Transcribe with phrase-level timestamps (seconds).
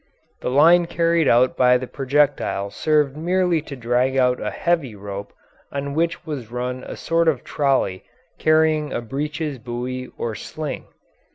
[0.41, 5.31] The line carried out by the projectile served merely to drag out a heavy rope
[5.71, 8.03] on which was run a sort of trolley
[8.39, 10.87] carrying a breeches buoy or sling.